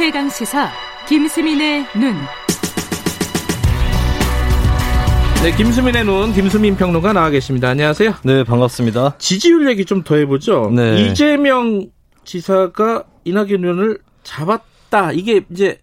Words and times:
최강 0.00 0.30
시사 0.30 0.70
김수민의 1.06 1.84
눈. 1.94 2.14
네, 5.42 5.54
김수민의 5.54 6.04
눈, 6.06 6.32
김수민 6.32 6.74
평론가 6.74 7.12
나와 7.12 7.28
계십니다. 7.28 7.68
안녕하세요. 7.68 8.14
네, 8.24 8.42
반갑습니다. 8.44 9.16
지지율 9.18 9.68
얘기 9.68 9.84
좀 9.84 10.02
더 10.02 10.16
해보죠. 10.16 10.70
네. 10.74 11.02
이재명 11.02 11.90
지사가 12.24 13.04
이낙연 13.24 13.62
의원을 13.62 13.98
잡았다. 14.22 15.12
이게 15.12 15.42
이제 15.50 15.78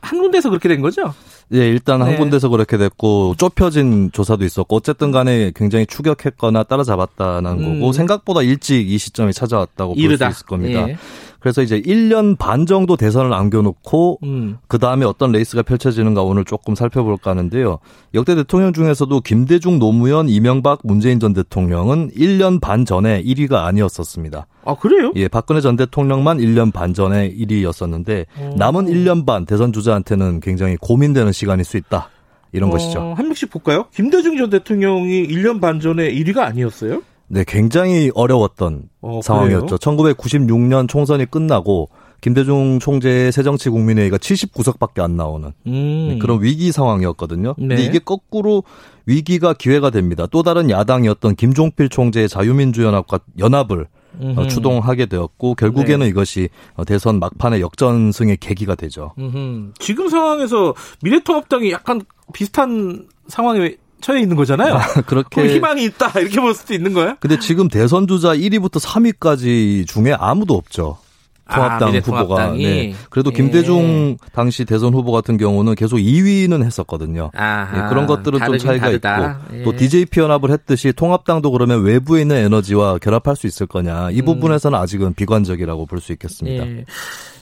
한 0.00 0.20
군데서 0.20 0.48
그렇게 0.50 0.68
된 0.68 0.80
거죠? 0.80 1.12
예, 1.52 1.68
일단 1.68 2.00
네. 2.00 2.06
한 2.06 2.16
군데서 2.16 2.48
그렇게 2.48 2.78
됐고 2.78 3.34
좁혀진 3.36 4.10
조사도 4.12 4.44
있었고 4.44 4.76
어쨌든 4.76 5.12
간에 5.12 5.52
굉장히 5.54 5.86
추격했거나 5.86 6.64
따라잡았다는 6.64 7.50
음. 7.50 7.80
거고 7.80 7.92
생각보다 7.92 8.42
일찍 8.42 8.90
이 8.90 8.98
시점이 8.98 9.32
찾아왔다고 9.32 9.94
볼 9.94 10.16
수. 10.16 10.24
있을 10.24 10.46
겁니다. 10.46 10.88
예. 10.88 10.96
그래서 11.44 11.60
이제 11.60 11.78
1년 11.78 12.38
반 12.38 12.64
정도 12.64 12.96
대선을 12.96 13.28
남겨놓고 13.28 14.20
음. 14.22 14.56
그 14.66 14.78
다음에 14.78 15.04
어떤 15.04 15.30
레이스가 15.30 15.60
펼쳐지는가 15.60 16.22
오늘 16.22 16.46
조금 16.46 16.74
살펴볼까 16.74 17.32
하는데요. 17.32 17.80
역대 18.14 18.34
대통령 18.34 18.72
중에서도 18.72 19.20
김대중, 19.20 19.78
노무현, 19.78 20.30
이명박, 20.30 20.78
문재인 20.84 21.20
전 21.20 21.34
대통령은 21.34 22.12
1년 22.12 22.62
반 22.62 22.86
전에 22.86 23.22
1위가 23.22 23.66
아니었었습니다. 23.66 24.46
아, 24.64 24.74
그래요? 24.74 25.12
예, 25.16 25.28
박근혜 25.28 25.60
전 25.60 25.76
대통령만 25.76 26.38
1년 26.38 26.72
반 26.72 26.94
전에 26.94 27.30
1위였었는데 27.34 28.24
남은 28.56 28.86
1년 28.86 29.26
반 29.26 29.44
대선 29.44 29.74
주자한테는 29.74 30.40
굉장히 30.40 30.78
고민되는 30.80 31.30
시간일 31.34 31.64
수 31.64 31.76
있다. 31.76 32.08
이런 32.52 32.70
것이죠. 32.70 33.00
어, 33.00 33.14
한 33.14 33.26
명씩 33.26 33.50
볼까요? 33.50 33.86
김대중 33.92 34.36
전 34.38 34.48
대통령이 34.48 35.26
1년 35.26 35.60
반 35.60 35.80
전에 35.80 36.10
1위가 36.14 36.38
아니었어요? 36.38 37.02
네, 37.26 37.44
굉장히 37.46 38.10
어려웠던 38.14 38.82
어, 39.00 39.20
상황이었죠. 39.22 39.76
1996년 39.76 40.88
총선이 40.88 41.26
끝나고 41.26 41.88
김대중 42.20 42.78
총재의 42.78 43.32
새정치 43.32 43.70
국민회의가 43.70 44.18
79석밖에 44.18 45.00
안 45.00 45.16
나오는 45.16 45.52
음. 45.66 46.08
네, 46.08 46.18
그런 46.18 46.42
위기 46.42 46.70
상황이었거든요. 46.72 47.54
근데 47.54 47.76
네. 47.76 47.84
이게 47.84 47.98
거꾸로 47.98 48.62
위기가 49.04 49.52
기회가 49.52 49.90
됩니다. 49.90 50.26
또 50.30 50.42
다른 50.42 50.70
야당이었던 50.70 51.34
김종필 51.34 51.88
총재의 51.88 52.28
자유민주연합과 52.28 53.18
연합을 53.38 53.82
어, 53.82 53.86
음흠. 54.20 54.40
네. 54.40 54.48
추동하게 54.48 55.06
되었고 55.06 55.54
결국에는 55.54 56.06
이것이 56.06 56.48
어, 56.74 56.84
대선 56.84 57.18
막판의 57.18 57.60
역전승의 57.60 58.38
계기가 58.38 58.74
되죠. 58.74 59.12
음흠. 59.18 59.72
지금 59.78 60.08
상황에서 60.08 60.74
미래통합당이 61.02 61.70
약간 61.72 62.02
비슷한 62.32 63.06
상황에 63.28 63.76
처해 64.00 64.20
있는 64.20 64.36
거잖아요. 64.36 64.78
그럼 65.06 65.24
그렇게 65.30 65.54
희망이 65.54 65.84
있다 65.84 66.20
이렇게 66.20 66.40
볼 66.40 66.54
수도 66.54 66.74
있는 66.74 66.92
거예요? 66.92 67.16
근데 67.20 67.38
지금 67.38 67.68
대선 67.68 68.06
주자 68.06 68.34
1위부터 68.34 68.78
3위까지 68.78 69.86
중에 69.86 70.14
아무도 70.18 70.54
없죠. 70.54 70.98
아, 71.46 71.54
통합당 71.56 71.90
미래통합당이? 71.90 72.64
후보가. 72.64 72.74
네. 72.74 72.94
그래도 73.10 73.30
예. 73.32 73.36
김대중 73.36 74.16
당시 74.32 74.64
대선 74.64 74.94
후보 74.94 75.12
같은 75.12 75.36
경우는 75.36 75.74
계속 75.74 75.96
2위는 75.98 76.64
했었거든요. 76.64 77.30
아하, 77.34 77.84
예, 77.84 77.88
그런 77.90 78.06
것들은 78.06 78.38
좀 78.44 78.58
차이가 78.58 78.86
다르다. 78.86 79.40
있고 79.48 79.56
예. 79.58 79.62
또 79.62 79.76
DJP 79.76 80.20
연합을 80.20 80.50
했듯이 80.50 80.92
통합당도 80.92 81.50
그러면 81.50 81.82
외부에 81.82 82.22
있는 82.22 82.36
에너지와 82.36 82.98
결합할 82.98 83.36
수 83.36 83.46
있을 83.46 83.66
거냐 83.66 84.10
이 84.10 84.22
부분에서는 84.22 84.78
아직은 84.78 85.14
비관적이라고 85.14 85.86
볼 85.86 86.00
수 86.00 86.12
있겠습니다. 86.12 86.64
음. 86.64 86.78
예. 86.80 86.84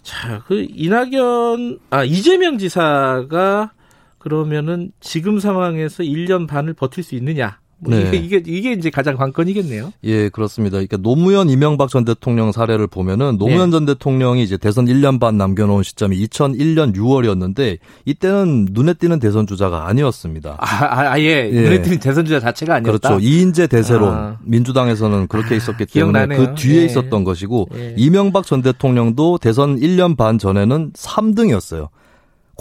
자, 0.03 0.43
그 0.49 0.67
이낙연 0.75 1.79
아 1.91 2.03
이재명 2.05 2.59
지사가 2.59 3.71
그러면은 4.19 4.93
지금 5.01 5.39
상황에서 5.41 6.03
1년 6.03 6.47
반을 6.49 6.75
버틸 6.75 7.03
수 7.03 7.15
있느냐? 7.17 7.59
뭐 7.85 7.99
네. 7.99 8.11
이게, 8.13 8.17
이게 8.17 8.43
이게 8.47 8.73
이제 8.73 8.91
가장 8.91 9.17
관건이겠네요. 9.17 9.93
예, 10.05 10.29
그렇습니다. 10.29 10.75
그러니까 10.75 10.99
노무현, 10.99 11.51
이명박 11.51 11.89
전 11.89 12.05
대통령 12.05 12.53
사례를 12.53 12.87
보면은 12.87 13.39
노무현 13.39 13.71
네. 13.71 13.73
전 13.73 13.87
대통령이 13.87 14.43
이제 14.45 14.57
대선 14.57 14.87
1년 14.87 15.19
반 15.19 15.37
남겨 15.37 15.67
놓은 15.67 15.83
시점이 15.83 16.17
2001년 16.27 16.95
6월이었는데 16.95 17.79
이때는 18.05 18.69
눈에 18.71 18.95
띄는 18.95 19.19
대선 19.19 19.47
주자가 19.49 19.89
아니었습니다. 19.89 20.59
아, 20.59 20.85
아, 20.85 21.13
아예 21.13 21.51
예. 21.53 21.63
눈에 21.63 21.83
띄는 21.83 21.99
대선 21.99 22.25
주자 22.25 22.39
자체가 22.39 22.77
아니었다. 22.77 23.09
그렇죠. 23.09 23.21
이인재 23.21 23.67
대세론 23.67 24.15
아. 24.15 24.39
민주당에서는 24.45 25.27
그렇게 25.27 25.57
있었기 25.57 25.87
때문에 25.87 26.27
기억나네요. 26.27 26.39
그 26.39 26.55
뒤에 26.55 26.83
예. 26.83 26.85
있었던 26.85 27.25
것이고 27.25 27.69
예. 27.75 27.95
이명박 27.97 28.47
전 28.47 28.63
대통령도 28.63 29.39
대선 29.39 29.81
1년 29.81 30.17
반 30.17 30.39
전에는 30.39 30.93
3등이었어요. 30.93 31.89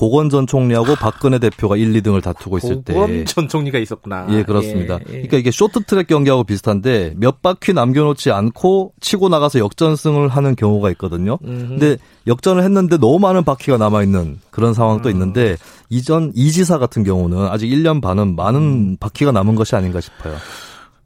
고건 0.01 0.31
전 0.31 0.47
총리하고 0.47 0.95
박근혜 0.95 1.37
대표가 1.37 1.77
1, 1.77 1.93
2등을 1.93 2.23
다투고 2.23 2.57
있을 2.57 2.81
때. 2.81 2.91
고건 2.91 3.23
전 3.25 3.47
총리가 3.47 3.77
있었구나. 3.77 4.25
예, 4.31 4.41
그렇습니다. 4.41 4.95
예, 4.95 4.99
예. 5.09 5.11
그러니까 5.11 5.37
이게 5.37 5.51
쇼트트랙 5.51 6.07
경기하고 6.07 6.43
비슷한데 6.43 7.13
몇 7.17 7.43
바퀴 7.43 7.71
남겨놓지 7.71 8.31
않고 8.31 8.93
치고 8.99 9.29
나가서 9.29 9.59
역전승을 9.59 10.27
하는 10.27 10.55
경우가 10.55 10.89
있거든요. 10.93 11.37
음흠. 11.45 11.67
근데 11.67 11.97
역전을 12.25 12.63
했는데 12.63 12.97
너무 12.97 13.19
많은 13.19 13.43
바퀴가 13.43 13.77
남아 13.77 14.01
있는 14.01 14.39
그런 14.49 14.73
상황도 14.73 15.09
음. 15.09 15.13
있는데 15.13 15.57
이전 15.89 16.31
이 16.33 16.51
지사 16.51 16.79
같은 16.79 17.03
경우는 17.03 17.37
아직 17.37 17.67
1년 17.67 18.01
반은 18.01 18.29
음. 18.29 18.35
많은 18.35 18.97
바퀴가 18.99 19.31
남은 19.31 19.53
것이 19.53 19.75
아닌가 19.75 20.01
싶어요. 20.01 20.33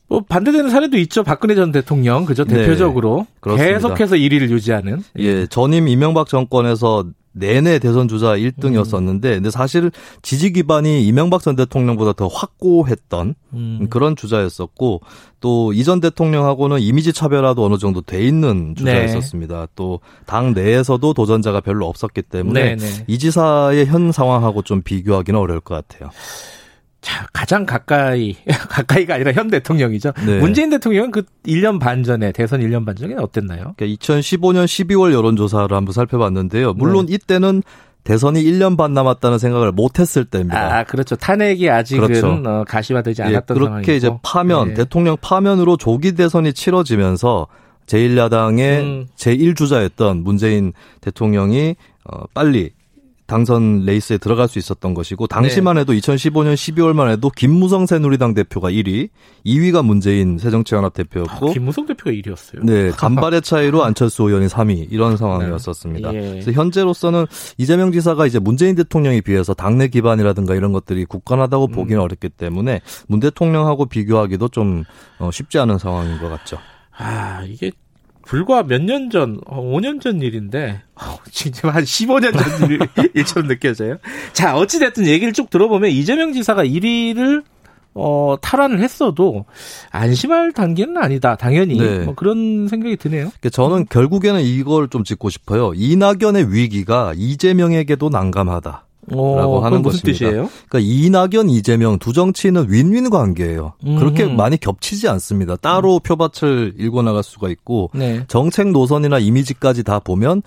뭐 0.07 0.22
반대되는 0.22 0.69
사례도 0.69 0.97
있죠. 1.00 1.23
박근혜 1.25 1.55
전 1.55 1.73
대통령 1.73 2.23
그죠 2.23 2.45
네, 2.45 2.59
대표적으로 2.59 3.28
그렇습니다. 3.41 3.73
계속해서 3.73 4.16
1위를 4.16 4.51
유지하는. 4.51 5.03
예, 5.19 5.47
전임 5.47 5.89
이명박 5.89 6.29
정권에서 6.29 7.03
내내 7.35 7.79
대선 7.79 8.07
주자 8.07 8.35
1등이었었는데, 8.35 9.22
근데 9.22 9.51
사실 9.51 9.91
지지 10.22 10.53
기반이 10.53 11.06
이명박 11.06 11.41
전 11.41 11.56
대통령보다 11.56 12.13
더 12.13 12.28
확고했던 12.28 13.35
음. 13.53 13.88
그런 13.90 14.16
주자였었고, 14.16 15.01
또 15.41 15.73
이전 15.73 16.00
대통령하고는 16.00 16.79
이미지 16.79 17.13
차별화도 17.13 17.63
어느 17.63 17.78
정도 17.78 18.01
돼 18.01 18.25
있는 18.25 18.73
주자였었습니다. 18.75 19.68
또당 19.75 20.53
내에서도 20.53 21.13
도전자가 21.13 21.59
별로 21.59 21.88
없었기 21.88 22.23
때문에 22.23 22.75
네, 22.75 22.75
네. 22.78 23.03
이 23.07 23.19
지사의 23.19 23.85
현 23.85 24.12
상황하고 24.12 24.62
좀 24.63 24.81
비교하기는 24.81 25.40
어려울 25.40 25.59
것 25.59 25.75
같아요. 25.75 26.09
자, 27.05 27.27
가장 27.31 27.67
가까이, 27.67 28.35
가까이가 28.67 29.13
아니라 29.13 29.31
현 29.31 29.47
대통령이죠. 29.47 30.11
네. 30.25 30.39
문재인 30.39 30.71
대통령은 30.71 31.11
그 31.11 31.21
1년 31.45 31.79
반 31.79 32.01
전에, 32.01 32.31
대선 32.31 32.61
1년 32.61 32.83
반 32.83 32.95
전에 32.95 33.13
어땠나요? 33.13 33.75
그러니까 33.77 33.85
2015년 33.85 34.66
12월 34.66 35.13
여론조사를 35.13 35.71
한번 35.71 35.93
살펴봤는데요. 35.93 36.73
물론 36.73 37.05
네. 37.05 37.13
이때는 37.13 37.61
대선이 38.05 38.43
1년 38.43 38.75
반 38.75 38.95
남았다는 38.95 39.38
생각을 39.38 39.71
못했을 39.71 40.25
때입니다. 40.25 40.79
아, 40.79 40.83
그렇죠. 40.83 41.16
탄핵이 41.16 41.69
아직은 41.69 42.07
그렇죠. 42.07 42.41
어, 42.43 42.63
가시화되지 42.67 43.22
예, 43.22 43.27
않았던 43.27 43.55
그렇게 43.55 43.69
상황이고. 43.69 43.91
이제 43.93 44.09
파면 44.23 44.67
네. 44.69 44.73
대통령 44.73 45.16
파면으로 45.22 45.77
조기 45.77 46.13
대선이 46.13 46.53
치러지면서 46.53 47.45
제1야당의 47.85 48.79
음. 48.79 49.07
제1주자였던 49.16 50.23
문재인 50.23 50.73
대통령이 51.01 51.75
어 52.03 52.23
빨리 52.33 52.72
당선 53.28 53.86
레이스에 53.86 54.18
들어갈 54.19 54.47
수 54.47 54.59
있었던 54.59 54.94
것이고 54.94 55.28
당시만 55.28 55.78
해도 55.78 55.94
2015년 55.94 56.53
12월만 56.53 57.09
해도 57.12 57.30
김무성 57.30 57.88
새누리당 57.88 58.36
대표가 58.36 58.69
1위, 58.69 59.09
2위가 59.46 59.84
문재인 59.84 60.38
새정치연합 60.38 60.94
대표였고 60.94 61.50
아, 61.50 61.53
김무성 61.53 61.88
대표가 61.88 62.12
1위였어요. 62.12 62.64
네, 62.64 62.91
간발의 62.91 63.41
차이로 63.41 63.84
안철수 63.85 64.24
의원이 64.24 64.47
3위 64.47 64.88
이런 64.91 65.18
상황이었었습니다. 65.18 66.14
예. 66.14 66.19
그래서 66.19 66.52
현재로서는 66.52 67.25
이재명 67.58 67.91
지사가 67.91 68.28
이제 68.28 68.38
문재인 68.38 68.75
대통령에 68.75 69.22
비해서 69.22 69.53
당내 69.53 69.88
기반이라든가 69.88 70.53
이런 70.53 70.72
것들이 70.72 71.06
굳건하다고 71.06 71.68
보기는 71.69 72.02
어렵기 72.02 72.30
때문에 72.30 72.81
문 73.08 73.19
대통령하고 73.19 73.88
비교하기도 73.88 74.50
좀 74.50 74.84
어, 75.18 75.31
쉽지 75.31 75.58
않은 75.58 75.80
상황인 75.80 76.19
것 76.19 76.30
같죠. 76.30 76.58
아, 76.97 77.44
이게 77.44 77.72
불과 78.25 78.63
몇 78.63 78.81
년 78.81 79.09
전, 79.09 79.40
어, 79.46 79.62
5년 79.62 80.02
전 80.02 80.22
일인데, 80.22 80.81
어, 80.96 81.18
진짜 81.31 81.69
한 81.69 81.84
15년 81.84 82.34
전 82.34 82.69
일, 82.69 82.80
일처럼 83.13 83.47
느껴져요. 83.47 83.97
자, 84.34 84.56
어찌됐든 84.58 85.06
얘기를 85.08 85.31
쭉 85.34 85.50
들어보면 85.50 85.91
이재명 85.91 86.34
지사가 86.34 86.64
1위를 86.66 87.44
어, 87.97 88.35
탈환을 88.41 88.81
했어도 88.81 89.46
안심할 89.90 90.52
단계는 90.52 90.97
아니다. 90.97 91.35
당연히. 91.38 91.78
네. 91.78 92.00
뭐 92.00 92.14
그런 92.14 92.67
생각이 92.67 92.97
드네요. 92.97 93.28
그러니까 93.40 93.49
저는 93.52 93.85
결국에는 93.90 94.41
이걸 94.41 94.90
좀 94.90 95.05
짚고 95.05 95.29
싶어요. 95.29 95.72
이낙연의 95.76 96.52
위기가 96.53 97.14
이재명에게도 97.16 98.09
난감하다. 98.09 98.85
어, 99.13 99.35
라고 99.37 99.57
하는 99.59 99.78
그건 99.78 99.81
무슨 99.84 100.02
것입니다. 100.02 100.25
뜻이에요? 100.25 100.49
그러니까 100.69 100.79
이낙연, 100.93 101.49
이재명 101.49 101.99
두 101.99 102.13
정치인은 102.13 102.67
윈윈 102.72 103.09
관계예요. 103.09 103.73
그렇게 103.99 104.23
음. 104.23 104.35
많이 104.35 104.57
겹치지 104.57 105.07
않습니다. 105.07 105.55
따로 105.57 105.99
표밭을 105.99 106.73
일궈 106.78 107.02
나갈 107.02 107.23
수가 107.23 107.49
있고 107.49 107.90
네. 107.93 108.23
정책 108.28 108.69
노선이나 108.72 109.19
이미지까지 109.19 109.84
다 109.84 109.99
보면 109.99 110.41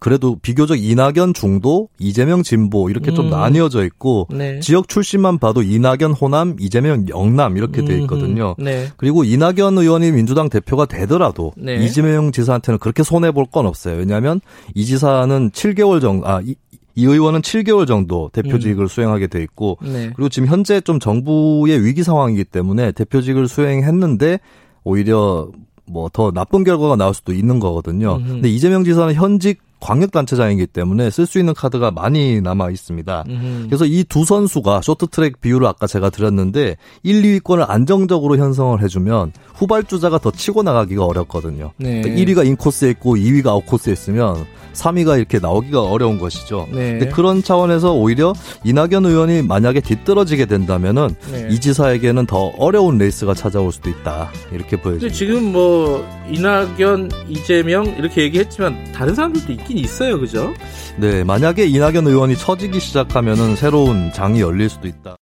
그래도 0.00 0.36
비교적 0.42 0.76
이낙연 0.78 1.32
중도, 1.32 1.88
이재명 1.98 2.42
진보 2.42 2.90
이렇게 2.90 3.14
좀 3.14 3.26
음. 3.26 3.30
나뉘어져 3.30 3.86
있고 3.86 4.28
네. 4.30 4.60
지역 4.60 4.86
출신만 4.86 5.38
봐도 5.38 5.62
이낙연 5.62 6.12
호남, 6.12 6.56
이재명 6.60 7.08
영남 7.08 7.56
이렇게 7.56 7.82
돼 7.86 7.98
있거든요. 8.00 8.54
음, 8.58 8.64
네. 8.64 8.88
그리고 8.98 9.24
이낙연 9.24 9.78
의원이 9.78 10.12
민주당 10.12 10.50
대표가 10.50 10.84
되더라도 10.84 11.52
네. 11.56 11.76
이재명 11.82 12.32
지사한테는 12.32 12.80
그렇게 12.80 13.02
손해 13.02 13.32
볼 13.32 13.46
건 13.46 13.64
없어요. 13.64 13.96
왜냐하면 13.96 14.42
이 14.74 14.84
지사는 14.84 15.50
7개월 15.52 16.02
정도, 16.02 16.28
아, 16.28 16.42
이, 16.94 17.02
이 17.02 17.04
의원은 17.04 17.40
7개월 17.42 17.86
정도 17.86 18.30
대표직을 18.32 18.88
수행하게 18.88 19.26
돼 19.28 19.42
있고 19.42 19.78
네. 19.82 20.10
그리고 20.14 20.28
지금 20.28 20.48
현재 20.48 20.80
좀 20.80 20.98
정부의 21.00 21.84
위기 21.84 22.02
상황이기 22.02 22.44
때문에 22.44 22.92
대표직을 22.92 23.48
수행했는데 23.48 24.38
오히려 24.84 25.48
뭐 25.86 26.08
더 26.12 26.30
나쁜 26.30 26.64
결과가 26.64 26.96
나올 26.96 27.12
수도 27.14 27.32
있는 27.32 27.60
거거든요. 27.60 28.16
음흠. 28.16 28.28
근데 28.28 28.48
이재명 28.48 28.84
지사는 28.84 29.12
현직 29.14 29.60
광역단체장이기 29.80 30.66
때문에 30.68 31.10
쓸 31.10 31.26
수 31.26 31.38
있는 31.38 31.52
카드가 31.52 31.90
많이 31.90 32.40
남아 32.40 32.70
있습니다. 32.70 33.24
음. 33.28 33.66
그래서 33.68 33.84
이 33.84 34.02
두 34.04 34.24
선수가 34.24 34.80
쇼트트랙 34.80 35.42
비율을 35.42 35.66
아까 35.66 35.86
제가 35.86 36.08
드렸는데 36.08 36.76
1, 37.02 37.22
2위권을 37.40 37.68
안정적으로 37.68 38.38
현성을 38.38 38.82
해주면 38.82 39.32
후발주자가 39.54 40.18
더 40.18 40.30
치고 40.30 40.62
나가기가 40.62 41.04
어렵거든요. 41.04 41.72
네. 41.76 42.00
그러니까 42.00 42.22
1위가 42.42 42.46
인코스에 42.46 42.90
있고 42.90 43.16
2위가 43.16 43.48
아웃코스에 43.48 43.92
있으면 43.92 44.46
3위가 44.74 45.16
이렇게 45.18 45.38
나오기가 45.38 45.82
어려운 45.82 46.18
것이죠. 46.18 46.68
네. 46.70 46.98
근데 46.98 47.08
그런 47.08 47.42
차원에서 47.42 47.94
오히려 47.94 48.34
이낙연 48.64 49.06
의원이 49.06 49.42
만약에 49.42 49.80
뒤떨어지게 49.80 50.46
된다면은 50.46 51.14
네. 51.32 51.48
이 51.50 51.60
지사에게는 51.60 52.26
더 52.26 52.52
어려운 52.58 52.98
레이스가 52.98 53.34
찾아올 53.34 53.72
수도 53.72 53.90
있다. 53.90 54.30
이렇게 54.52 54.76
보여집니다. 54.76 55.14
지금 55.14 55.52
뭐 55.52 56.06
이낙연, 56.30 57.10
이재명 57.28 57.86
이렇게 57.98 58.22
얘기했지만 58.22 58.92
다른 58.92 59.14
사람들도 59.14 59.52
있긴 59.52 59.78
있어요, 59.78 60.18
그죠? 60.20 60.52
네, 60.96 61.24
만약에 61.24 61.66
이낙연 61.66 62.06
의원이 62.06 62.36
처지기 62.36 62.80
시작하면은 62.80 63.56
새로운 63.56 64.12
장이 64.12 64.40
열릴 64.40 64.68
수도 64.68 64.88
있다. 64.88 65.16